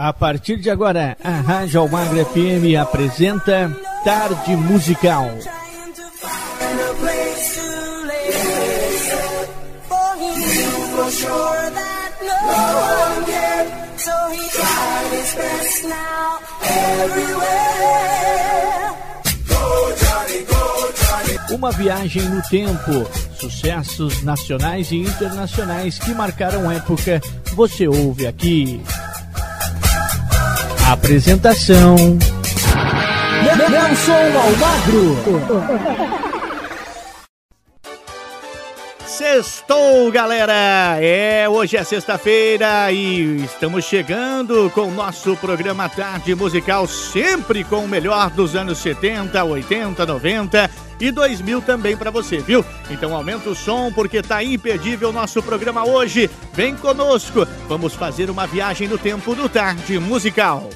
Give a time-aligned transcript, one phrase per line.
[0.00, 3.68] A partir de agora, a Rádio Almagre FM apresenta
[4.04, 5.28] Tarde Musical.
[21.50, 27.20] Uma viagem no tempo, sucessos nacionais e internacionais que marcaram época,
[27.56, 28.80] você ouve aqui.
[30.90, 31.96] Apresentação:
[33.68, 35.18] Nelson Almagro.
[39.06, 40.96] Sextou, galera!
[40.98, 47.84] É, hoje é sexta-feira e estamos chegando com o nosso programa Tarde Musical, sempre com
[47.84, 52.64] o melhor dos anos 70, 80, 90 e 2000 também para você, viu?
[52.90, 56.30] Então aumenta o som porque tá imperdível o nosso programa hoje.
[56.52, 60.68] Vem conosco, vamos fazer uma viagem no tempo do Tarde Musical.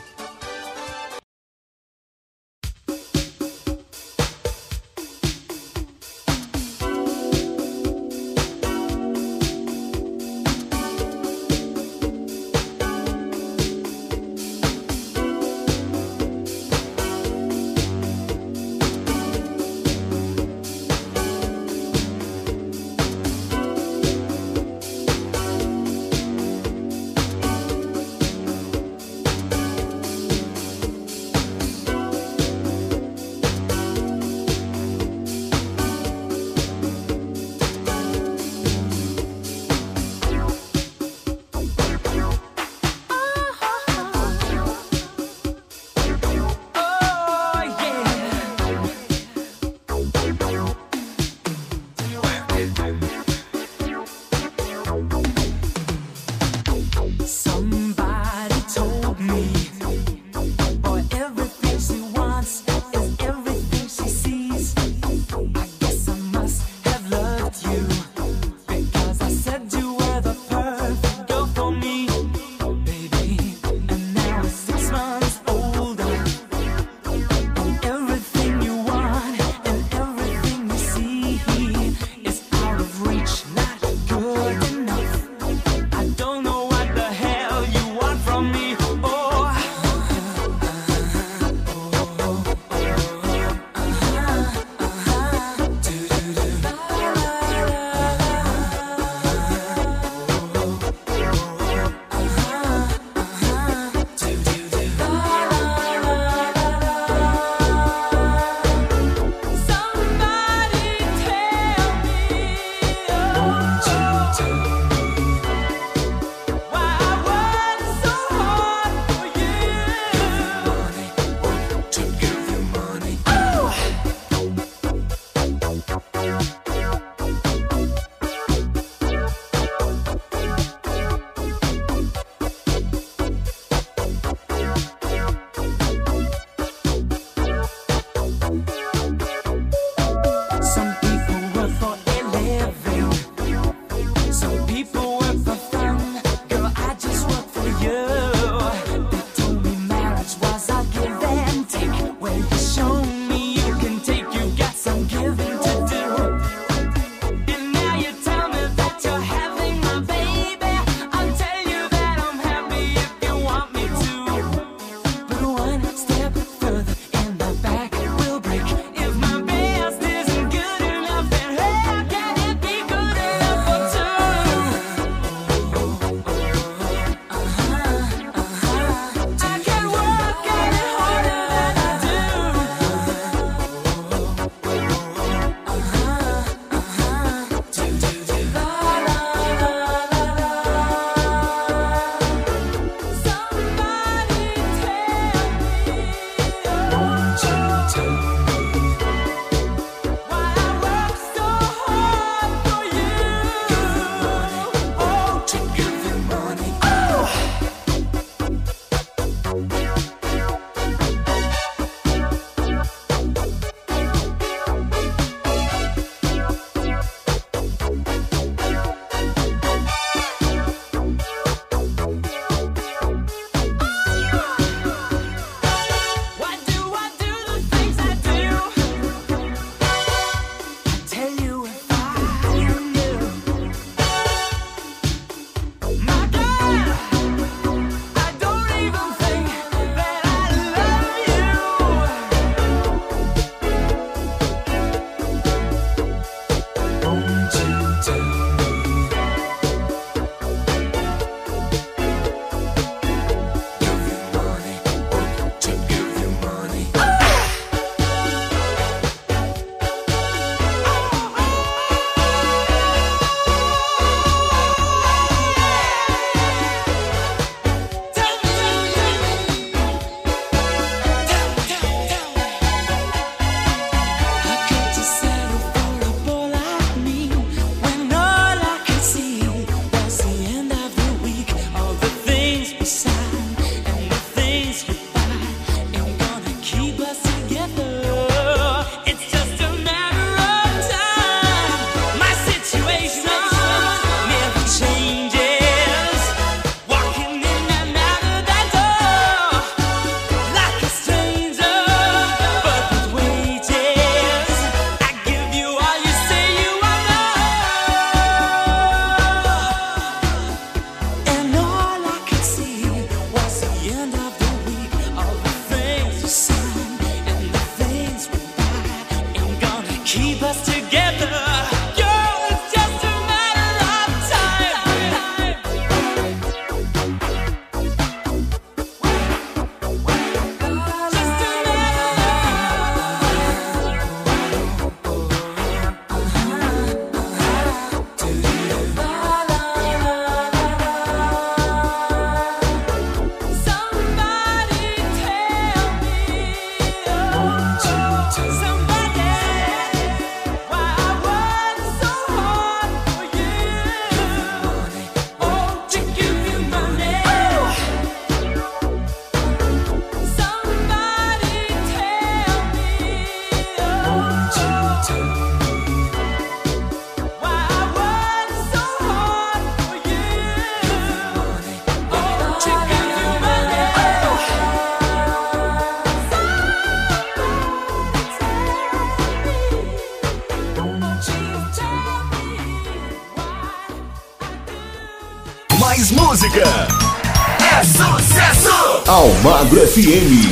[390.05, 390.52] FM.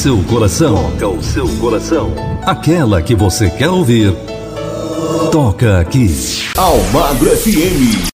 [0.00, 0.90] Seu coração.
[0.98, 2.14] Toca o seu coração.
[2.46, 4.14] Aquela que você quer ouvir.
[5.30, 6.08] Toca aqui.
[6.56, 8.08] Almagro FM.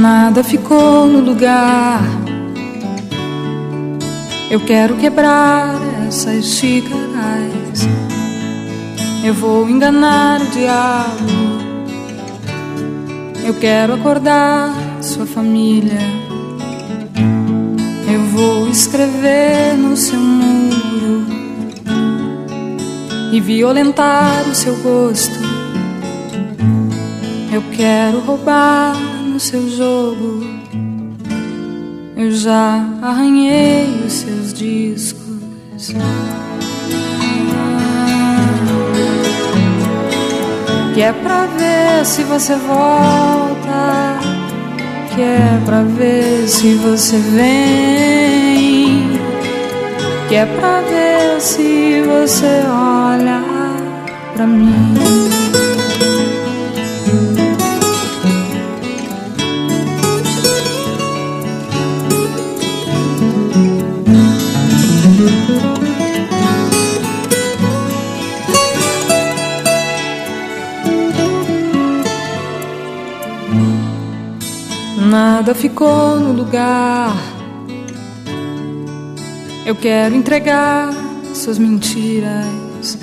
[0.00, 2.00] Nada ficou no lugar.
[4.50, 5.78] Eu quero quebrar
[6.08, 7.86] essas xícaras.
[9.22, 11.50] Eu vou enganar o diabo.
[13.44, 16.00] Eu quero acordar sua família.
[18.10, 21.26] Eu vou escrever no seu muro
[23.32, 25.38] e violentar o seu gosto.
[27.52, 29.09] Eu quero roubar
[29.40, 30.44] seu jogo.
[32.14, 35.94] Eu já arranhei os seus discos.
[35.96, 36.50] Ah,
[40.92, 44.18] que é pra ver se você volta.
[45.14, 49.18] Que é pra ver se você vem.
[50.28, 53.40] Que é pra ver se você olha
[54.34, 55.39] pra mim.
[75.10, 77.16] Nada ficou no lugar.
[79.66, 80.94] Eu quero entregar
[81.34, 82.96] suas mentiras.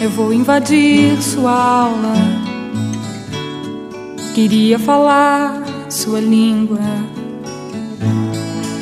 [0.00, 2.14] Eu vou invadir sua aula.
[4.34, 6.80] Queria falar sua língua.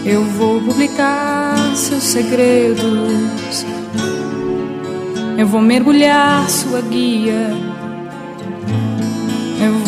[0.06, 3.66] Eu vou publicar seus segredos.
[5.36, 7.71] Eu vou mergulhar sua guia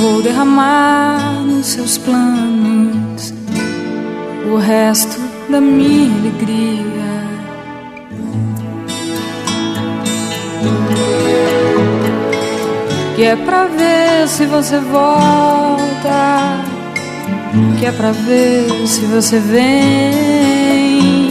[0.04, 3.32] vou derramar nos seus planos
[4.52, 5.18] o resto
[5.48, 6.84] da minha alegria.
[13.16, 16.60] Que é pra ver se você volta,
[17.78, 21.30] que é pra ver se você vem,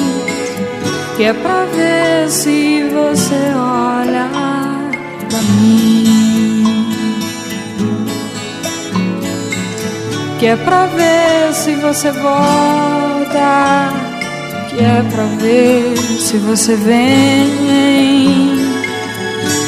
[1.15, 4.27] que é pra ver se você olha
[5.29, 6.42] pra mim.
[10.43, 13.93] Que é pra ver se você volta,
[14.69, 17.49] que é pra ver se você vem,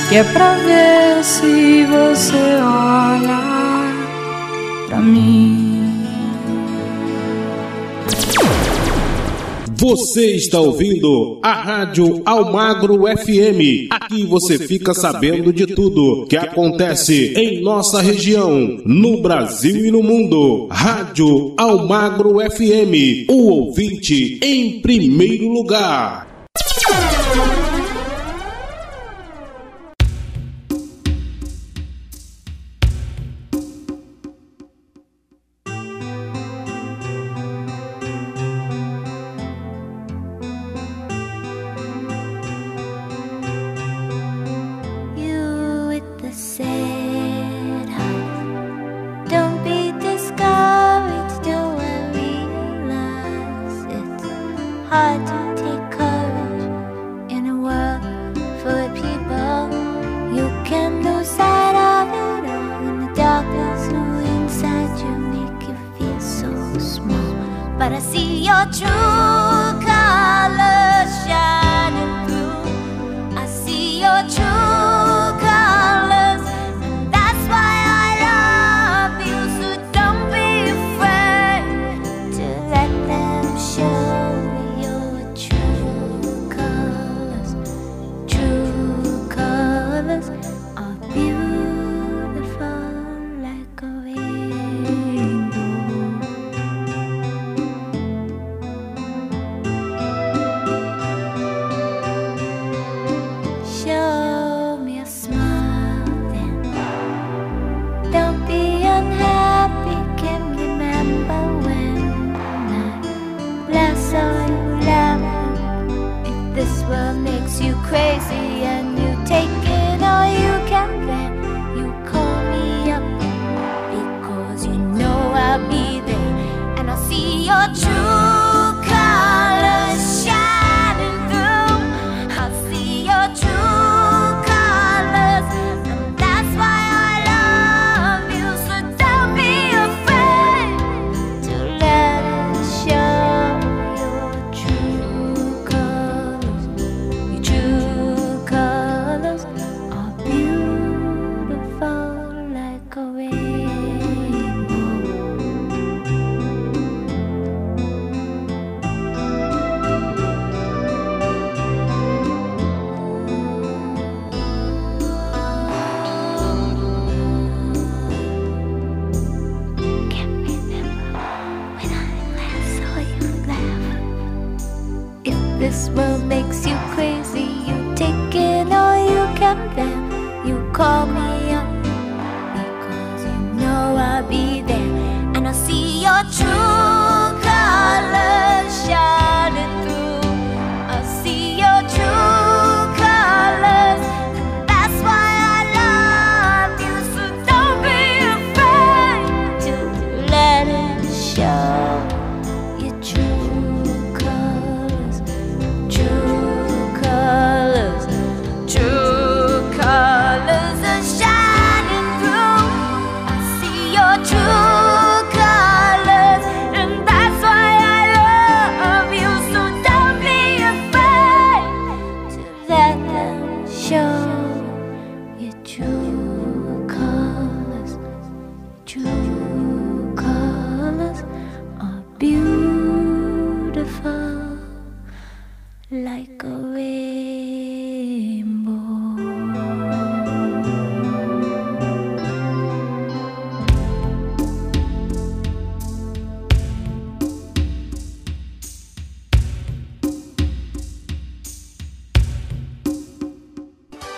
[0.09, 3.41] que é pra ver se você olha
[4.89, 5.63] pra mim.
[9.77, 13.84] Você está ouvindo a Rádio Almagro FM.
[14.05, 20.03] Aqui você fica sabendo de tudo que acontece em nossa região, no Brasil e no
[20.03, 20.67] mundo.
[20.69, 26.45] Rádio Almagro FM, o ouvinte em primeiro lugar.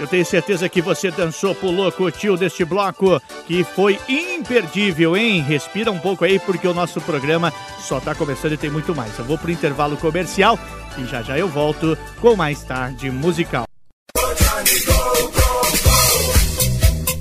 [0.08, 5.42] Eu tenho certeza que você dançou, pulou, curtiu deste bloco que foi imperdível, hein?
[5.42, 9.20] Respira um pouco aí porque o nosso programa só tá começando e tem muito mais.
[9.20, 10.58] Eu vou pro intervalo comercial
[10.98, 13.66] e já já eu volto com mais tarde musical.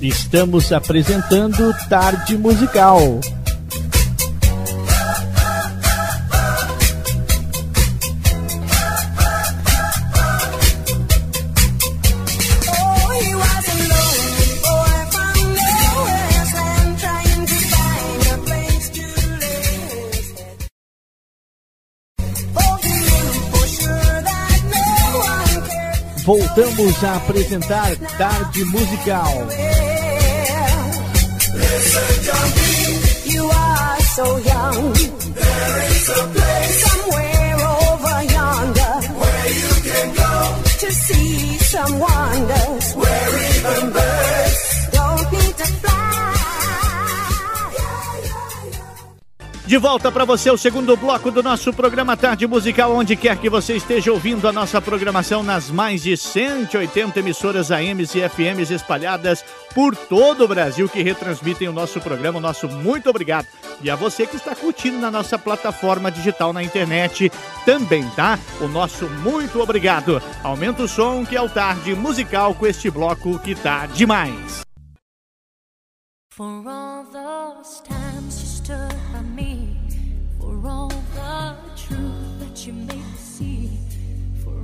[0.01, 3.19] Estamos apresentando Tarde Musical.
[26.27, 29.47] Voltamos a apresentar Tarde Musical.
[33.25, 33.49] You
[49.67, 53.49] De volta para você o segundo bloco do nosso programa Tarde Musical, onde quer que
[53.49, 59.43] você esteja ouvindo a nossa programação nas mais de 180 emissoras AMs e FMs espalhadas
[59.75, 62.37] por todo o Brasil que retransmitem o nosso programa.
[62.37, 63.45] O nosso muito obrigado.
[63.81, 67.29] E a você que está curtindo na nossa plataforma digital na internet
[67.65, 68.39] também, tá?
[68.61, 70.21] O nosso muito obrigado.
[70.45, 74.61] Aumenta o som que é o Tarde Musical com este bloco que tá demais.
[76.31, 79.06] For all those times you stood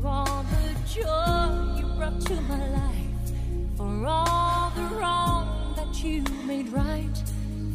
[0.04, 3.32] for all the joy you brought to my life,
[3.78, 7.24] for all the wrong that you made right,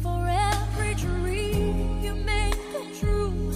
[0.03, 3.48] for every dream you made come true,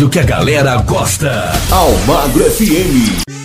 [0.00, 1.52] rádio que a galera gosta.
[1.70, 3.39] Almagro FM.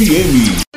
[0.00, 0.69] FM.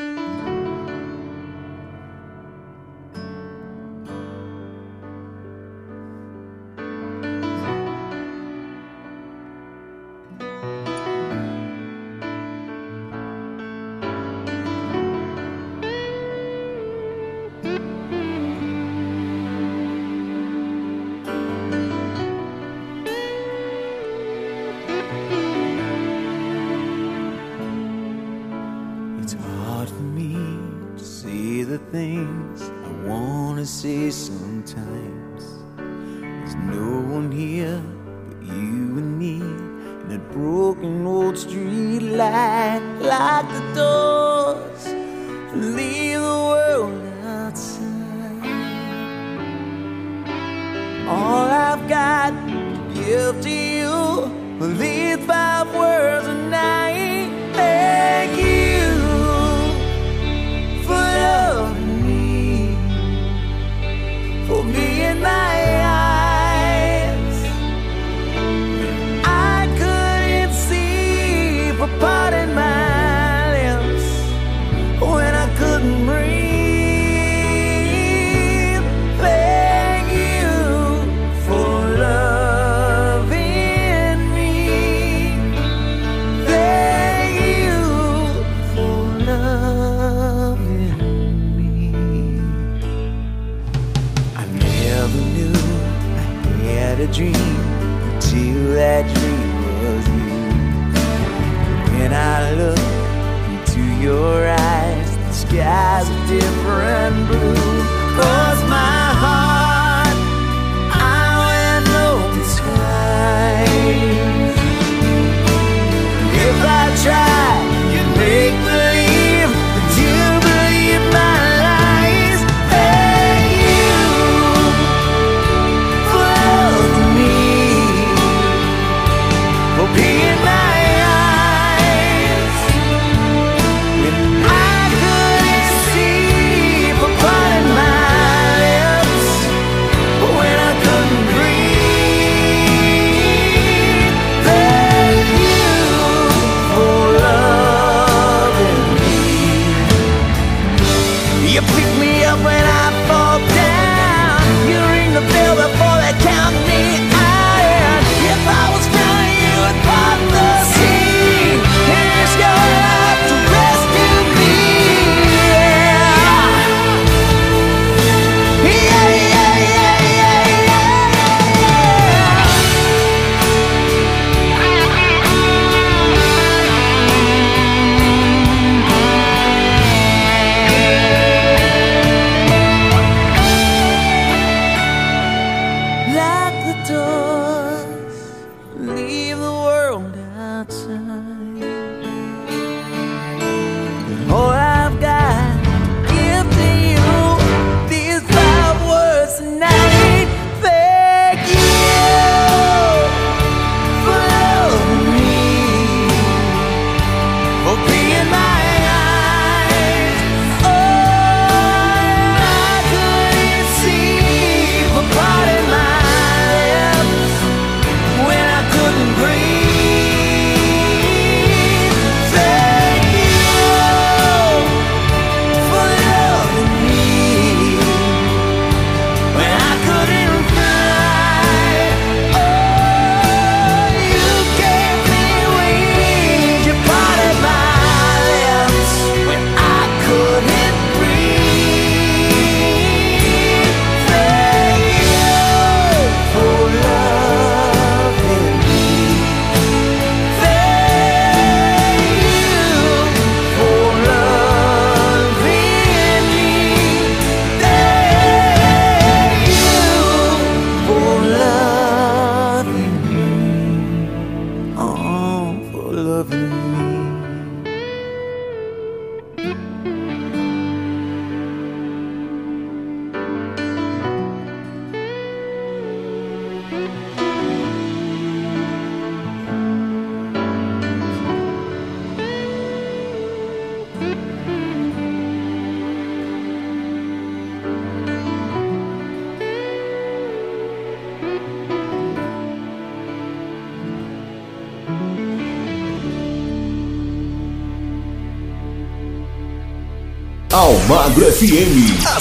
[301.44, 302.06] FM.
[302.06, 302.20] A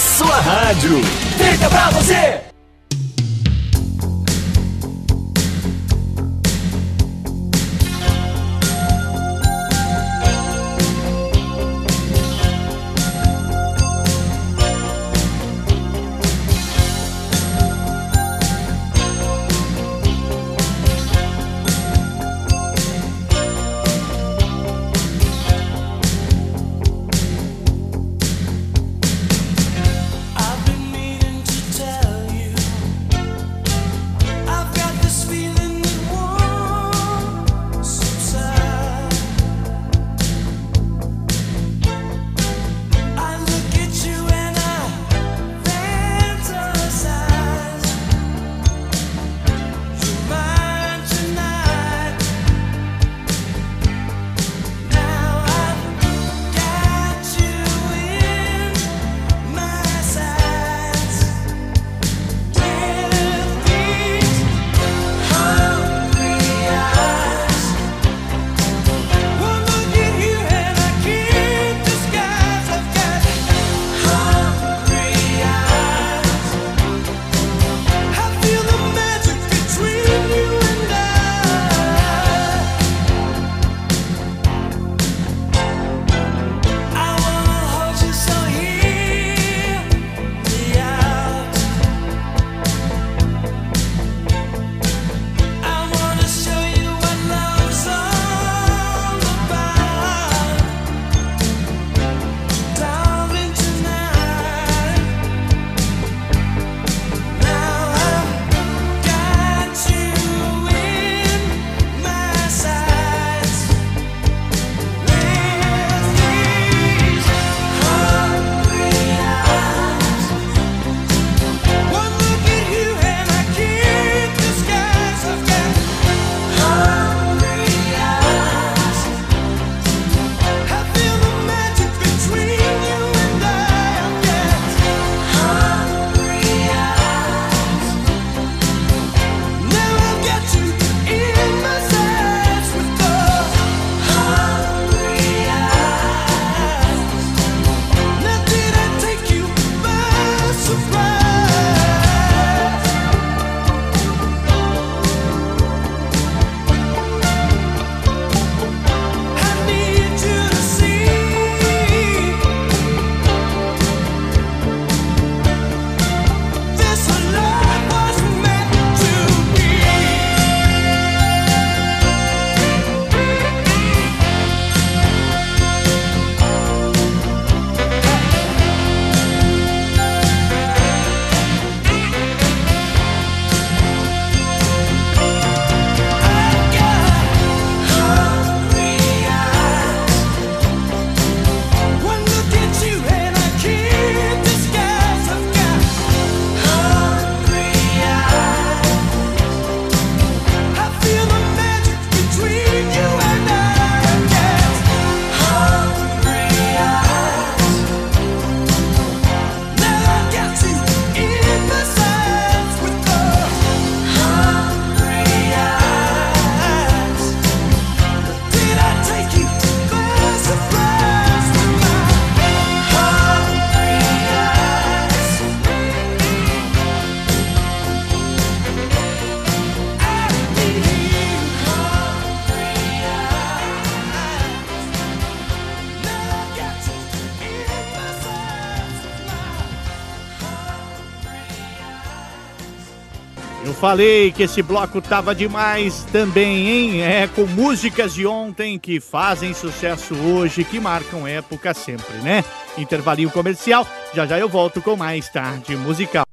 [243.83, 247.03] falei que esse bloco tava demais também, hein?
[247.03, 252.45] É com músicas de ontem que fazem sucesso hoje, que marcam época sempre, né?
[252.78, 256.24] Intervalinho comercial, já já eu volto com mais tarde musical.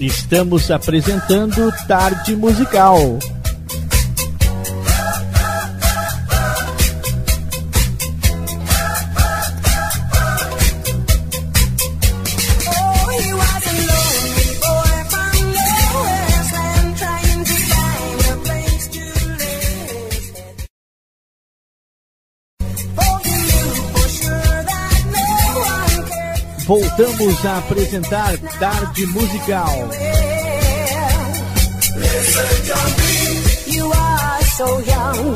[0.00, 3.18] Estamos apresentando Tarde Musical.
[26.66, 29.90] Voltamos a apresentar Tarde Musical.
[33.66, 35.34] You are so young.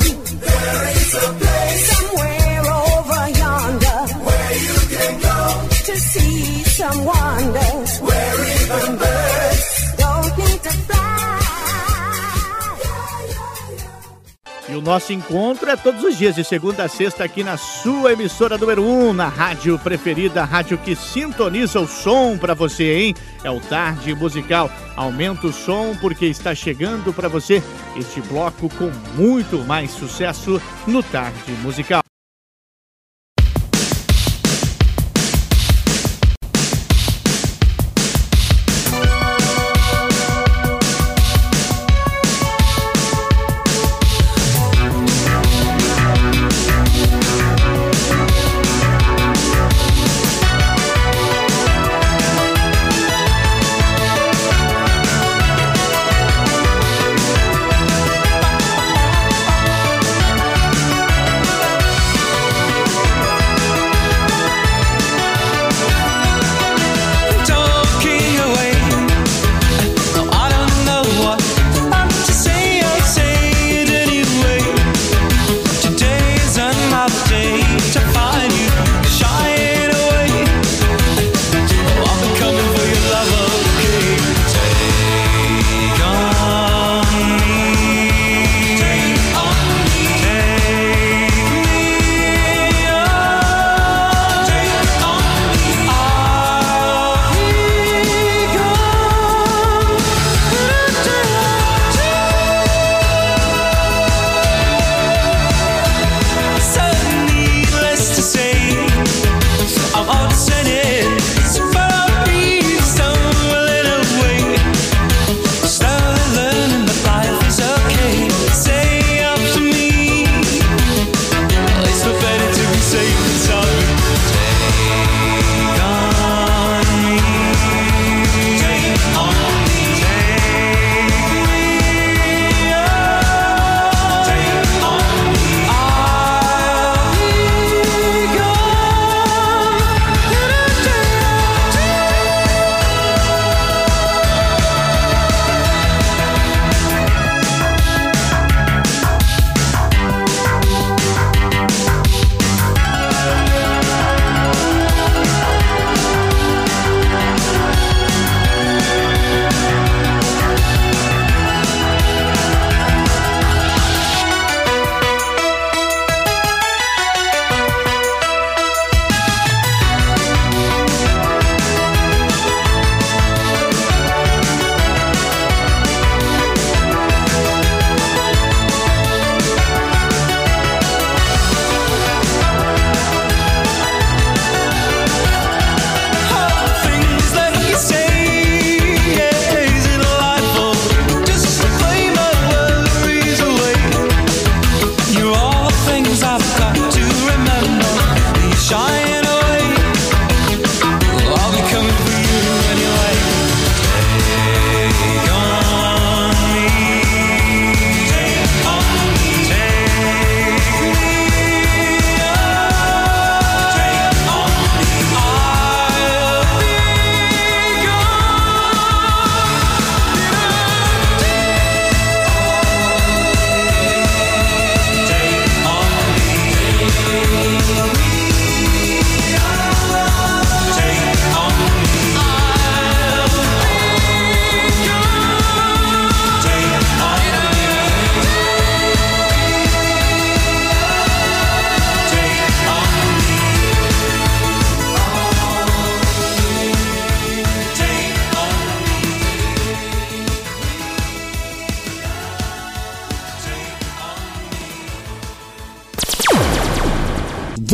[14.68, 18.12] E o nosso encontro é todos os dias, de segunda a sexta, aqui na sua
[18.12, 22.98] emissora número 1, um, na rádio preferida, a rádio que sintoniza o som pra você,
[22.98, 23.14] hein?
[23.42, 24.70] É o Tarde Musical.
[24.94, 27.62] Aumenta o som porque está chegando pra você
[27.96, 32.07] este bloco com muito mais sucesso no Tarde Musical.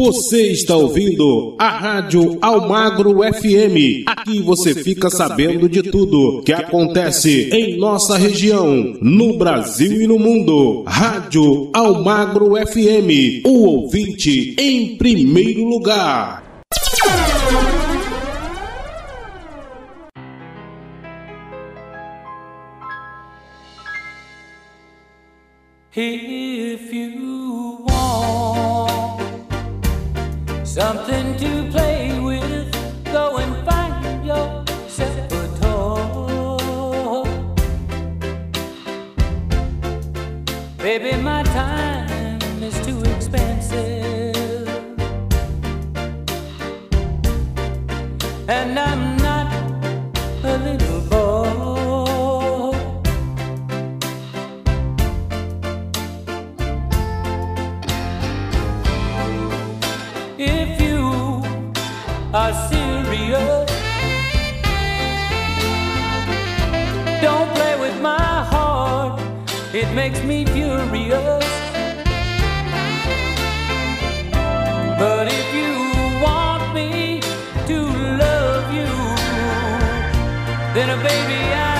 [0.05, 4.05] Você está ouvindo a Rádio Almagro FM.
[4.05, 10.19] Aqui você fica sabendo de tudo que acontece em nossa região, no Brasil e no
[10.19, 10.85] mundo.
[10.87, 16.45] Rádio Almagro FM, o ouvinte em primeiro lugar.
[80.75, 81.74] than a baby I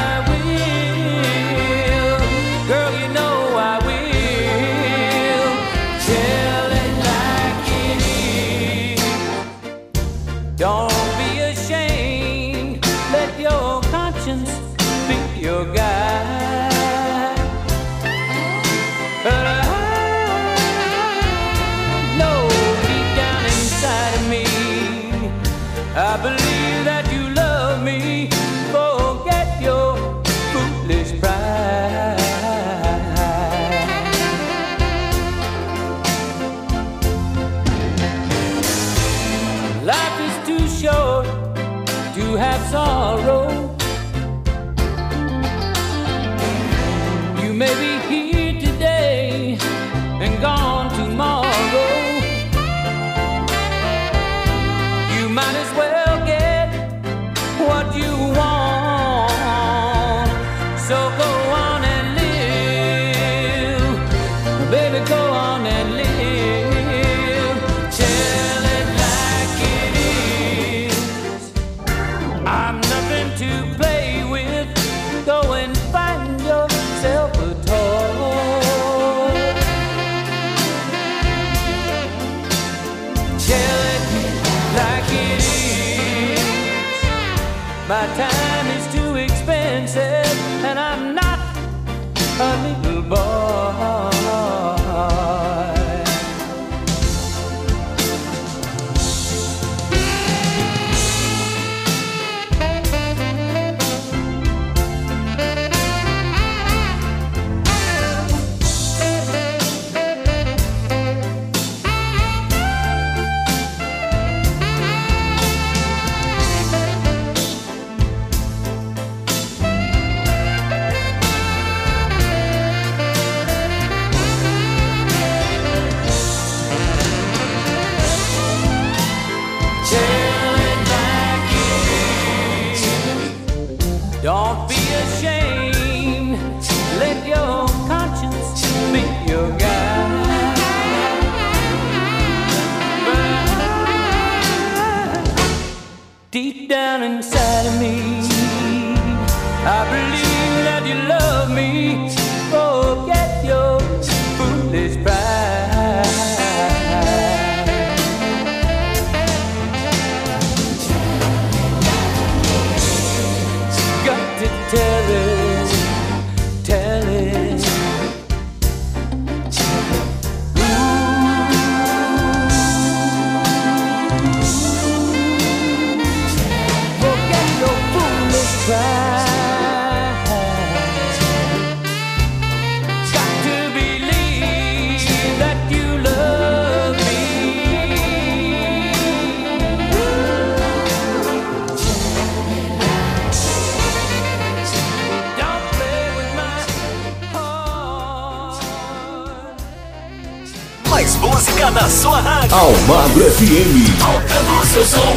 [203.25, 204.05] FM.
[204.05, 205.17] Alta o seu som.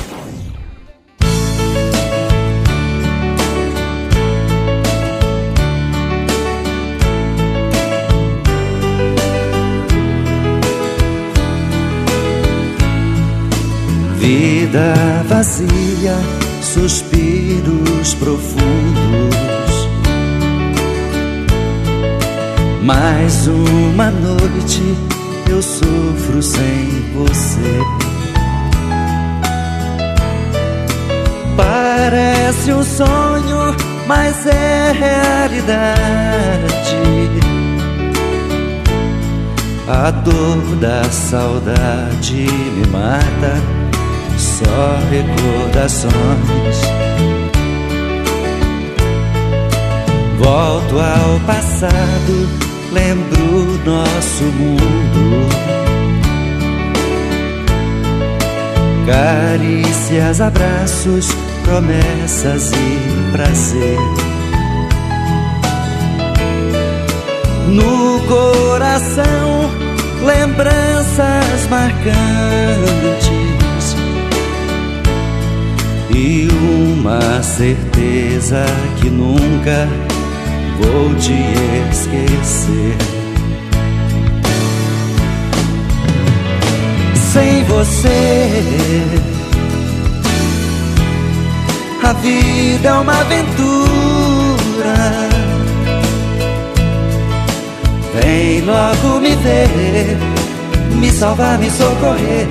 [14.17, 16.15] Vida vazia,
[16.61, 19.89] suspiros profundos.
[22.81, 24.81] Mais uma noite
[25.49, 27.79] eu sofro sem você.
[31.55, 33.75] Parece um sonho,
[34.07, 35.97] mas é realidade.
[39.87, 43.53] A dor da saudade me mata,
[44.37, 46.81] só recordações.
[50.37, 52.66] Volto ao passado,
[52.97, 55.47] lembro nosso mundo.
[59.05, 61.29] Carícias, abraços,
[61.63, 63.97] promessas e prazer.
[67.67, 69.69] No coração,
[70.25, 73.27] lembranças marcantes
[76.09, 76.47] e
[76.91, 78.65] uma certeza
[78.99, 79.87] que nunca
[80.79, 81.33] vou te
[81.91, 82.97] esquecer.
[87.33, 89.03] Sem você,
[92.03, 93.77] a vida é uma aventura.
[98.13, 100.17] Vem logo me ver,
[100.95, 102.47] me salvar, me socorrer.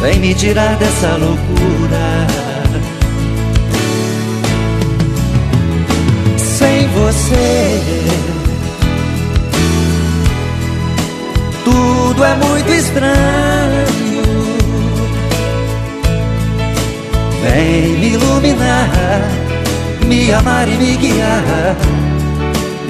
[0.00, 2.49] Vem me tirar dessa loucura.
[7.12, 7.80] Você,
[11.64, 13.10] tudo é muito estranho.
[17.42, 19.22] Vem me iluminar,
[20.06, 21.76] me amar e me guiar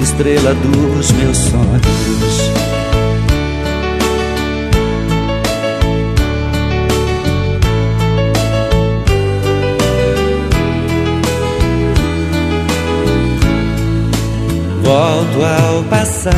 [0.03, 2.50] estrela dos meus sonhos.
[14.91, 16.35] Volto ao passado,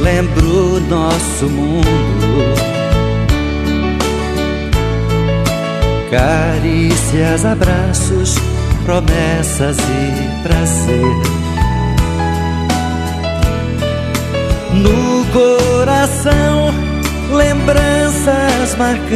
[0.00, 1.86] lembro nosso mundo.
[6.10, 8.34] Carícias, abraços,
[8.84, 11.16] promessas e prazer.
[14.72, 16.74] No coração,
[17.32, 19.14] lembranças marcantes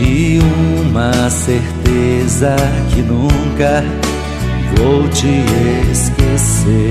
[0.00, 2.56] e uma certeza
[2.88, 3.84] que nunca
[4.80, 5.44] vou te
[5.92, 6.90] esquecer.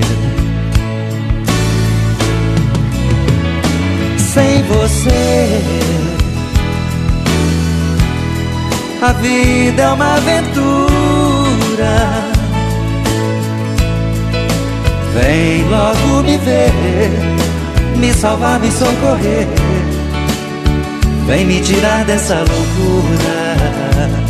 [4.16, 5.60] Sem você,
[9.02, 10.70] a vida é uma aventura.
[15.14, 17.10] Vem logo me ver,
[17.96, 19.48] me salvar, me socorrer.
[21.26, 24.29] Vem me tirar dessa loucura.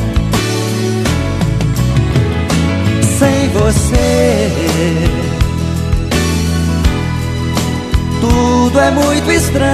[3.60, 4.48] Você,
[8.20, 9.70] tudo é muito estranho.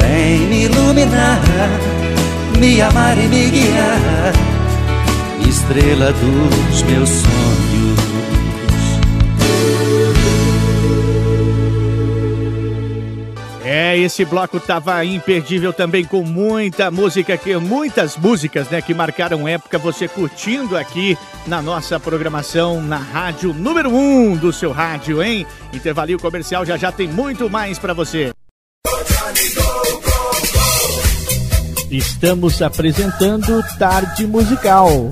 [0.00, 1.40] Vem me iluminar,
[2.58, 4.32] me amar e me guiar
[5.46, 7.71] estrela dos meus sonhos.
[13.92, 19.46] É, esse bloco tava imperdível também com muita música que muitas músicas, né, que marcaram
[19.46, 25.22] época você curtindo aqui na nossa programação na rádio número 1 um do seu rádio,
[25.22, 25.46] hein?
[25.74, 28.32] Intervalinho comercial já já tem muito mais para você.
[31.90, 35.10] Estamos apresentando Tarde Musical.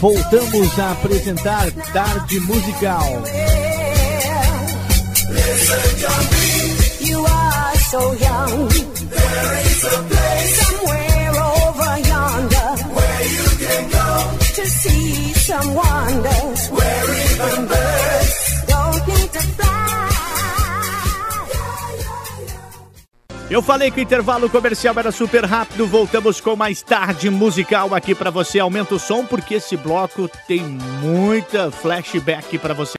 [0.00, 3.24] Voltamos a apresentar Tarde Musical.
[7.00, 8.18] You are so
[23.50, 28.14] Eu falei que o intervalo comercial era super rápido, voltamos com mais tarde musical aqui
[28.14, 28.58] pra você.
[28.58, 32.98] Aumenta o som porque esse bloco tem muita flashback pra você.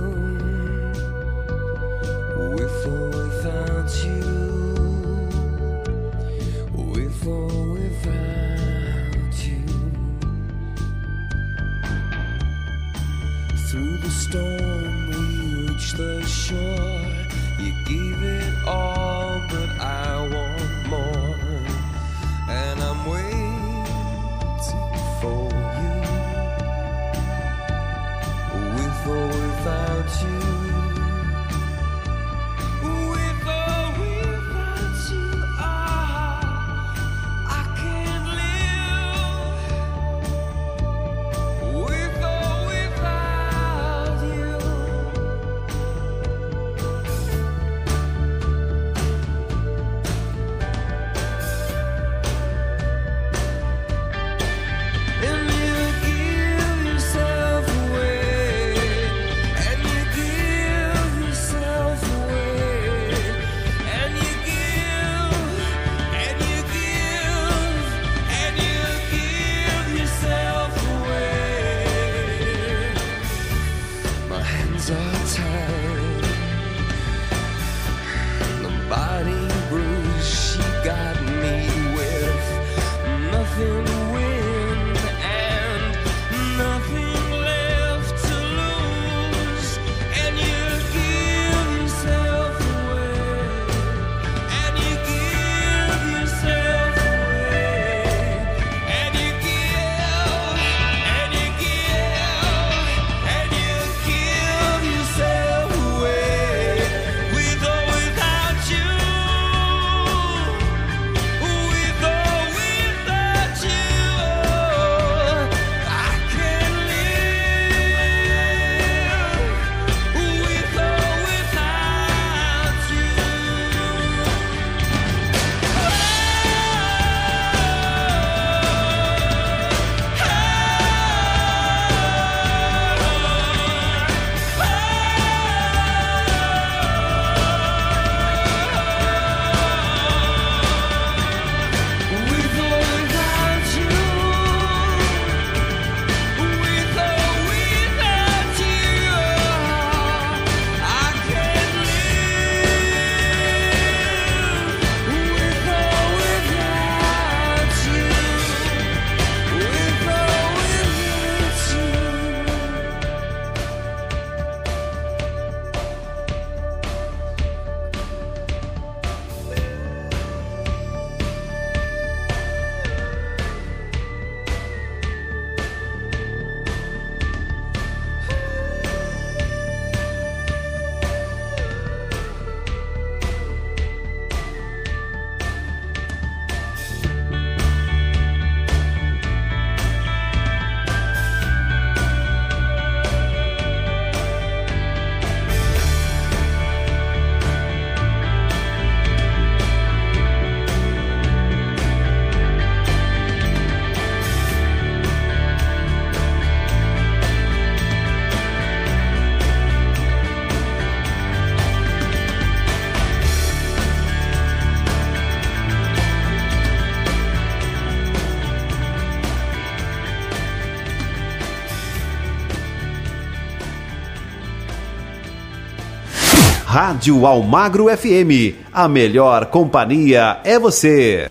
[226.91, 228.53] Rádio Almagro FM.
[228.73, 231.29] A melhor companhia é você.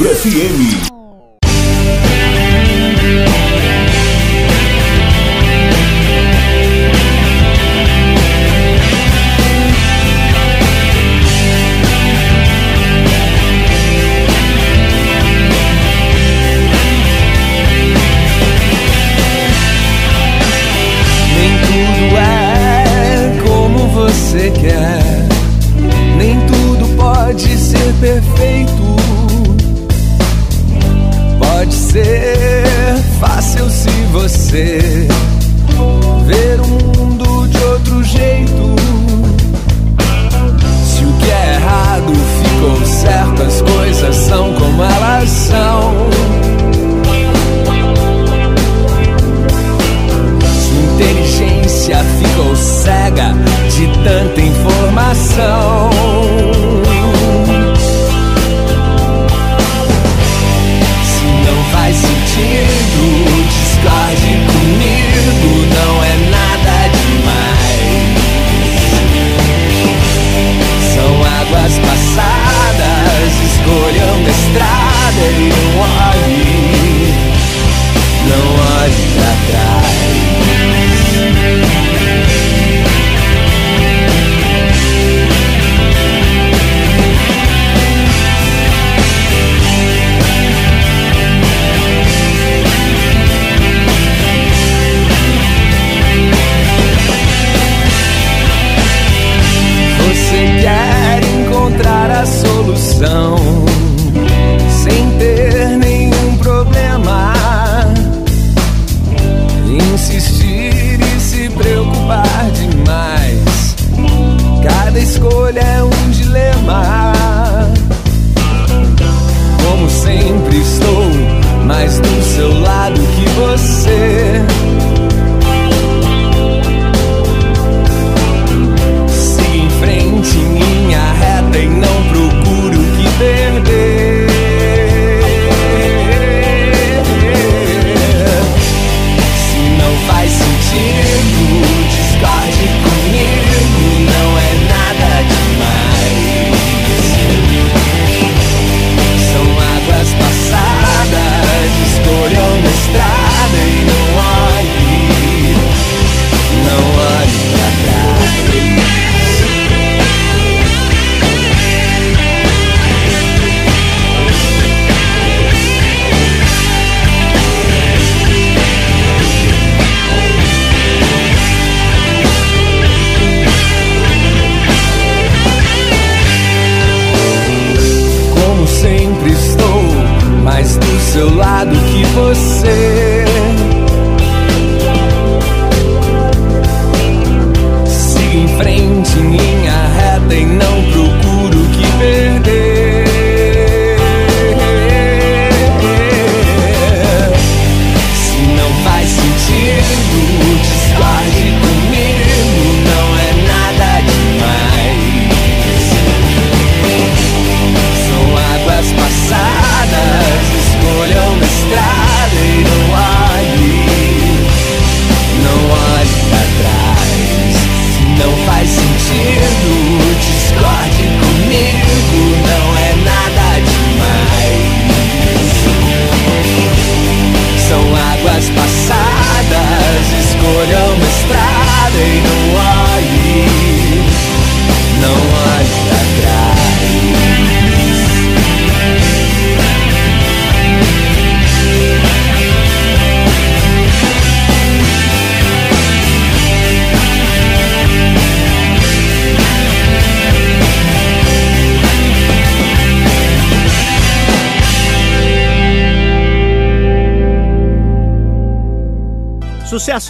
[0.00, 0.89] Cumbre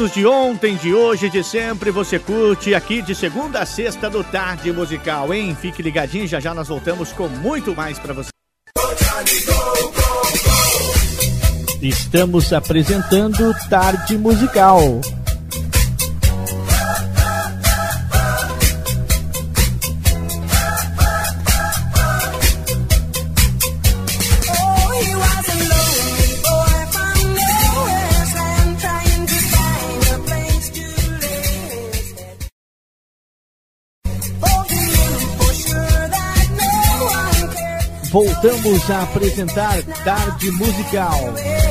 [0.00, 4.24] sucessos de ontem, de hoje, de sempre, você curte aqui de segunda a sexta do
[4.24, 5.54] Tarde Musical, hein?
[5.60, 8.30] Fique ligadinho, já já nós voltamos com muito mais para você.
[11.82, 15.00] Estamos apresentando Tarde Musical.
[38.10, 41.69] voltamos a apresentar Tarde Musical.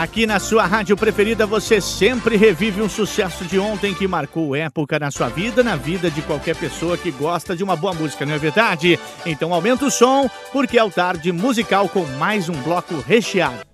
[0.00, 4.98] Aqui na sua rádio preferida, você sempre revive um sucesso de ontem que marcou época
[4.98, 8.32] na sua vida, na vida de qualquer pessoa que gosta de uma boa música, não
[8.32, 8.98] é verdade?
[9.26, 13.69] Então aumenta o som, porque é o Tarde Musical com mais um bloco recheado.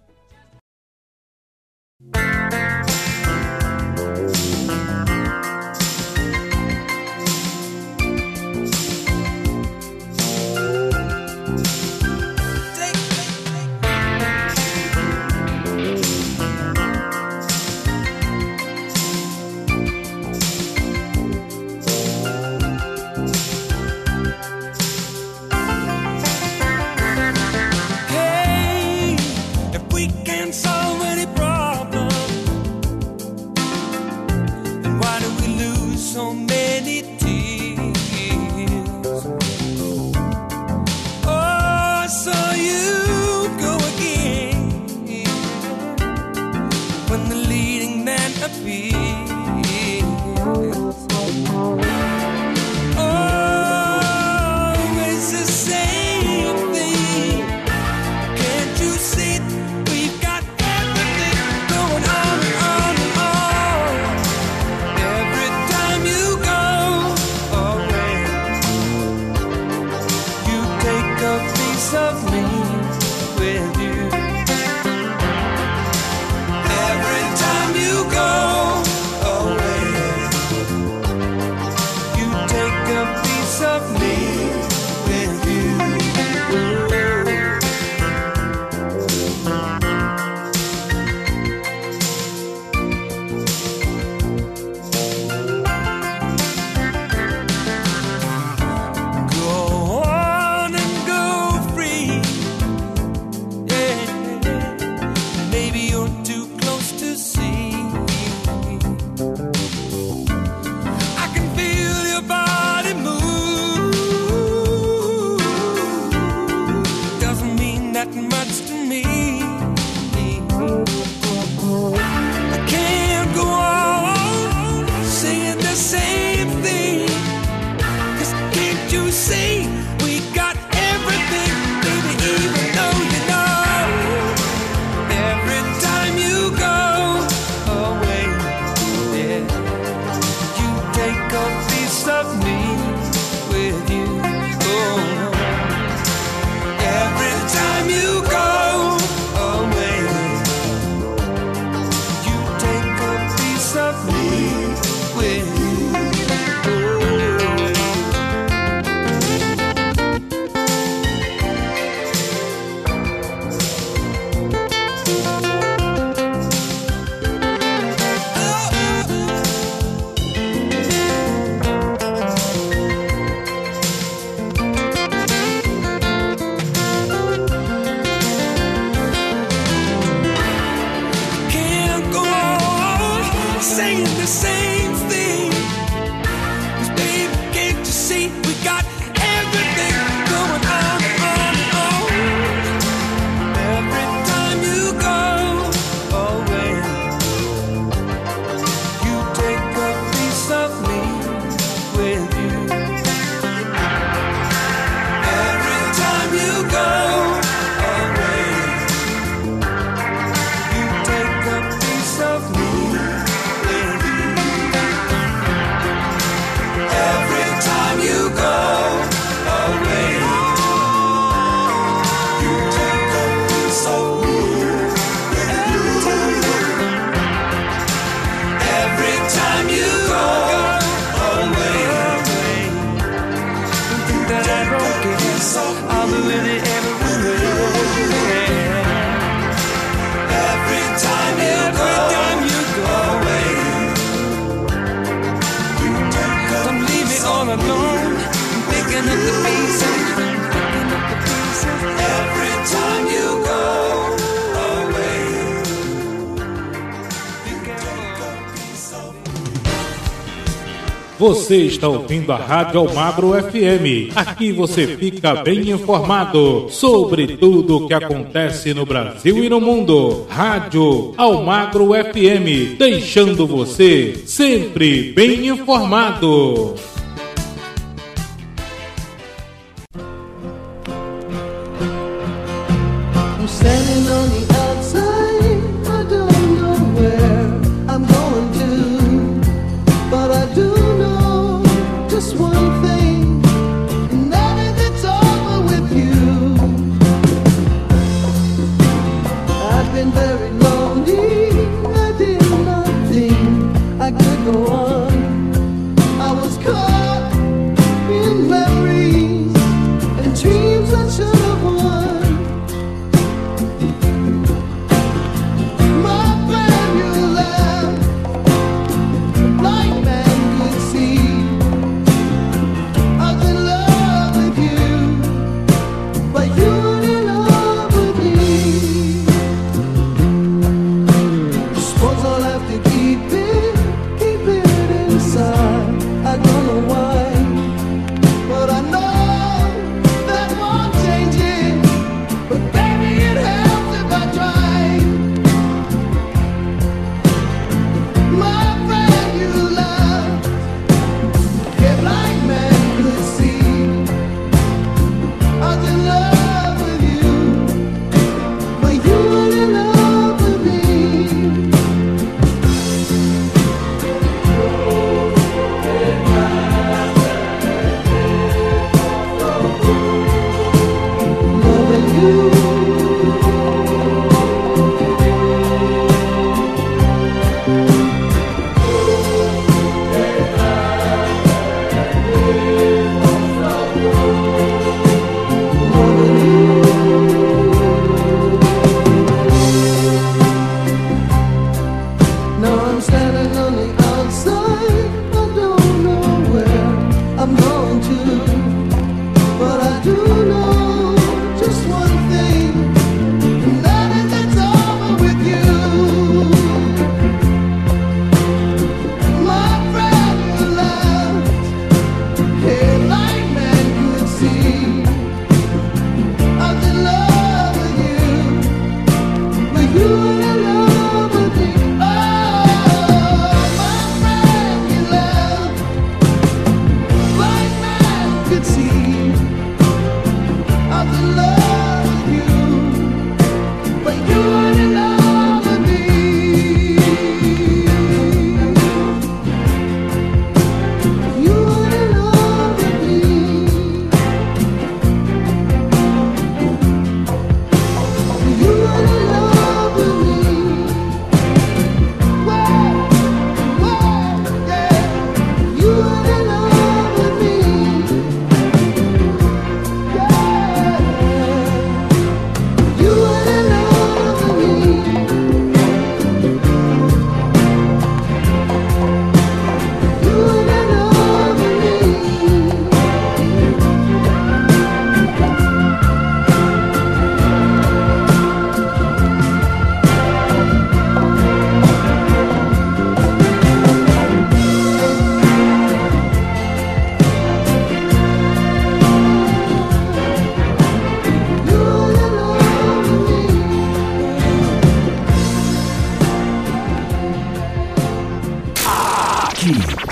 [261.36, 264.10] Você está ouvindo a Rádio Almagro FM.
[264.16, 270.26] Aqui você fica bem informado sobre tudo o que acontece no Brasil e no mundo.
[270.30, 276.74] Rádio Almagro FM, deixando você sempre bem informado.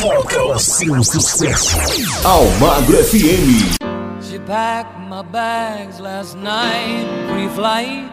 [0.05, 1.79] toca o seu sucesso.
[2.27, 3.73] Almagro FM.
[4.21, 8.11] She packed my bags last night, pre-flight.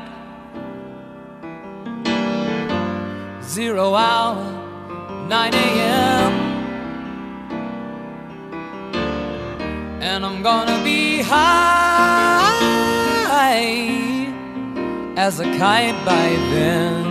[3.44, 4.38] Zero hour,
[5.28, 6.32] 9 a.m.
[10.02, 12.62] And I'm gonna be high
[15.18, 17.11] as a kite by then.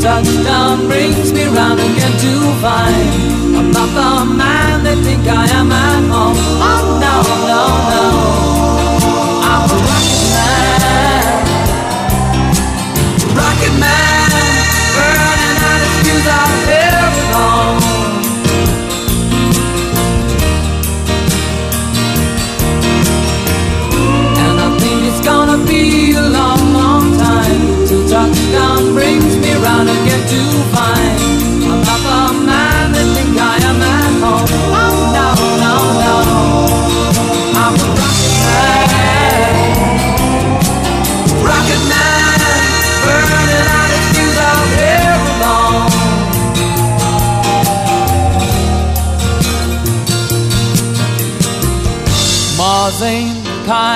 [0.00, 5.72] touchdown brings me round again to find I'm not the man they think I am
[5.72, 6.36] at home.
[6.36, 7.14] Oh no,
[7.48, 8.37] no, no.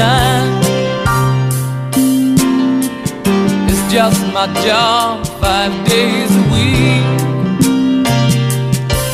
[0.00, 0.64] don't.
[3.68, 7.06] It's just my job five days a week.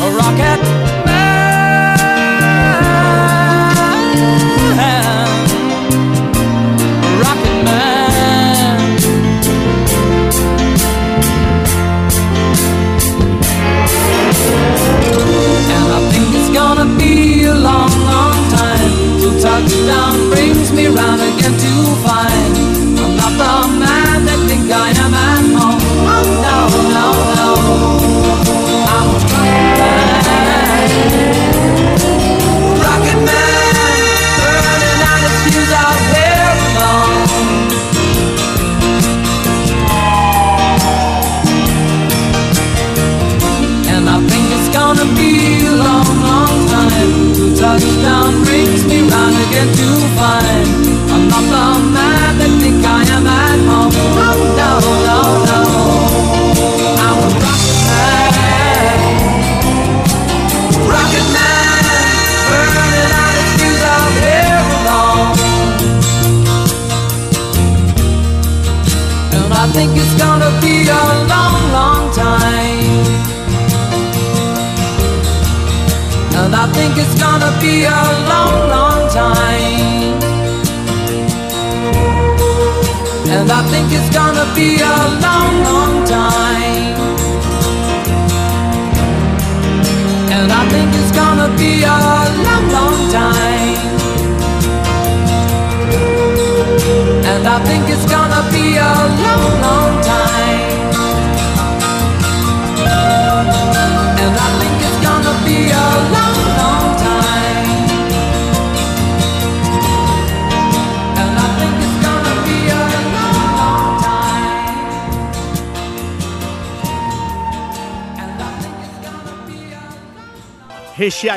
[0.04, 0.75] A rocket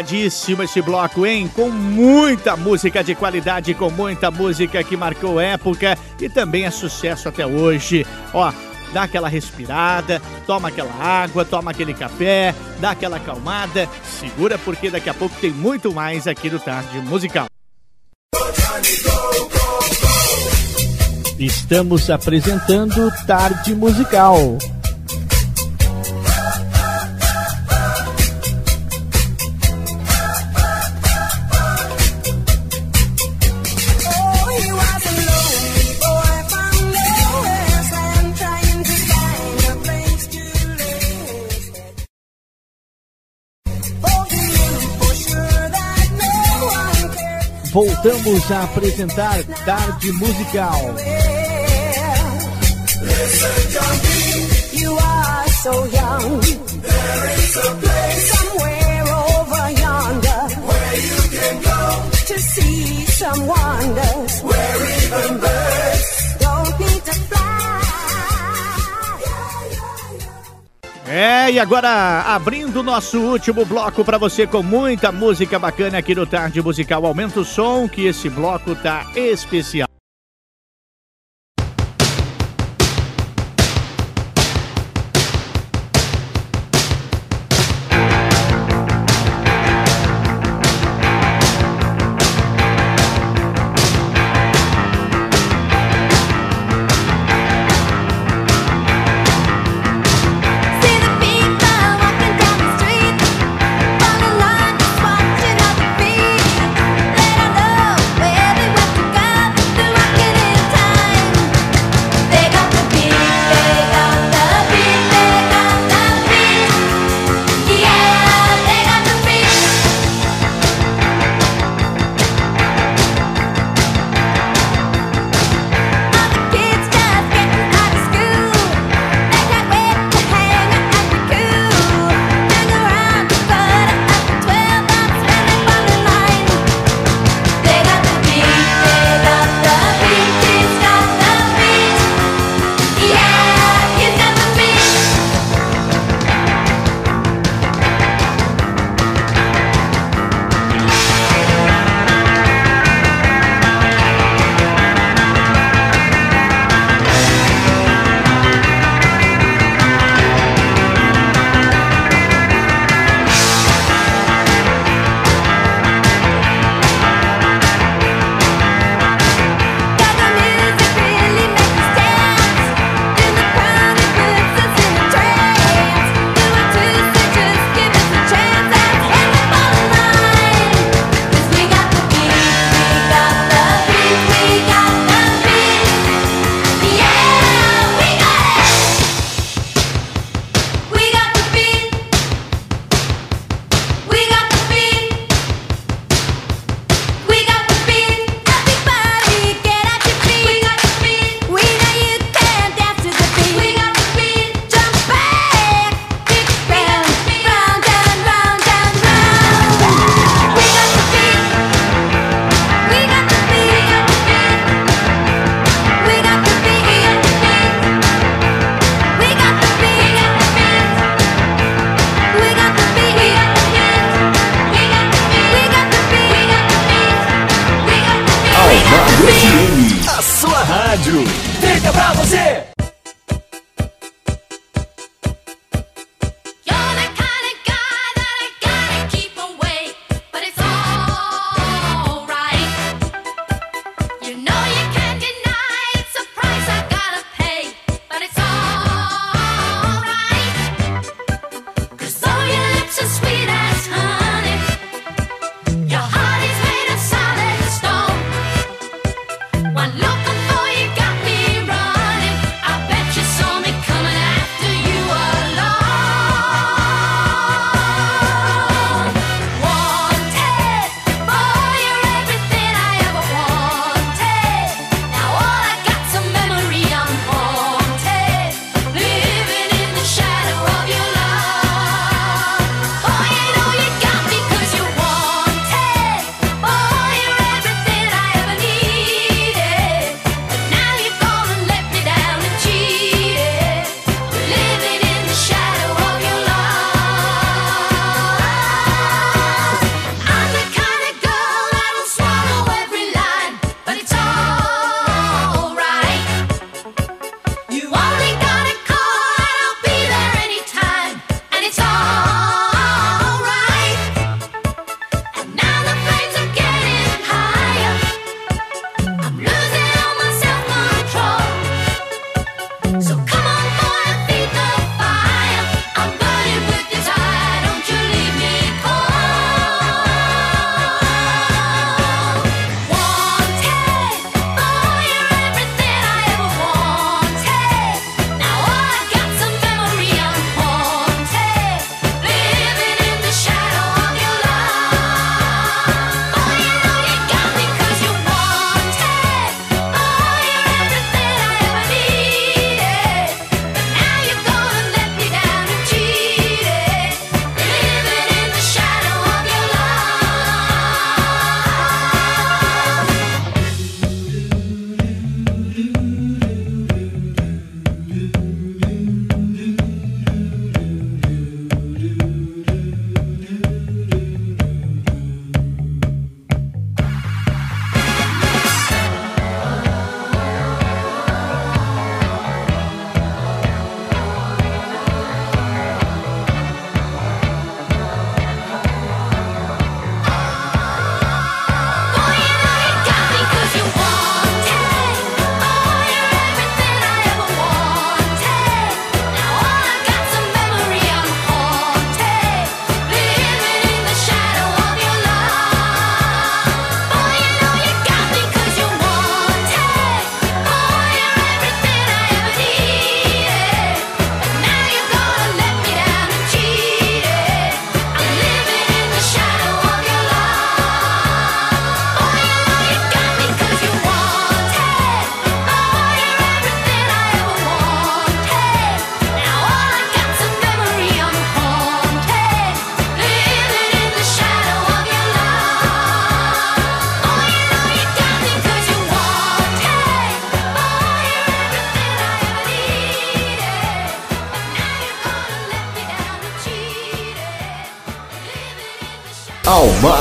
[0.09, 1.47] Recheadíssimo esse bloco, hein?
[1.53, 7.29] Com muita música de qualidade, com muita música que marcou época e também é sucesso
[7.29, 8.05] até hoje.
[8.33, 8.51] Ó,
[8.91, 15.09] dá aquela respirada, toma aquela água, toma aquele café, dá aquela acalmada, segura porque daqui
[15.11, 17.45] a pouco tem muito mais aqui do Tarde Musical.
[21.37, 24.57] Estamos apresentando Tarde Musical.
[47.79, 50.95] Voltamos a apresentar Tarde Musical.
[53.01, 56.41] Listen, young you are so young.
[56.41, 61.81] There is a place somewhere over yonder where you can go
[62.27, 64.41] to see some wonders.
[64.41, 65.58] Where even birds
[71.21, 76.25] É, e agora abrindo nosso último bloco pra você com muita música bacana aqui no
[76.25, 77.05] Tarde Musical.
[77.05, 79.88] Aumenta o som que esse bloco tá especial.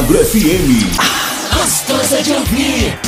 [0.09, 0.99] Almagro FM.
[2.23, 3.08] De ouvir.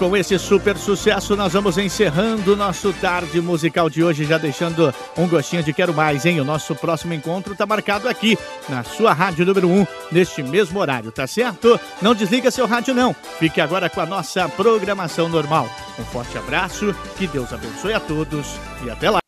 [0.00, 4.94] Com esse super sucesso, nós vamos encerrando o nosso tarde musical de hoje, já deixando
[5.14, 6.40] um gostinho de quero mais, hein?
[6.40, 11.12] O nosso próximo encontro tá marcado aqui, na sua rádio número 1, neste mesmo horário,
[11.12, 11.78] tá certo?
[12.00, 13.14] Não desliga seu rádio, não.
[13.38, 15.68] Fique agora com a nossa programação normal.
[15.98, 19.19] Um forte abraço, que Deus abençoe a todos e até lá.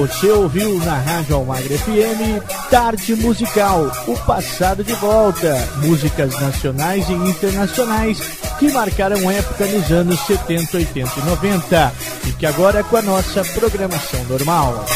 [0.00, 7.12] Você ouviu na Rádio Almagre FM Tarde Musical, o passado de volta, músicas nacionais e
[7.12, 8.18] internacionais
[8.58, 11.92] que marcaram época nos anos 70, 80 e 90
[12.28, 14.86] e que agora é com a nossa programação normal.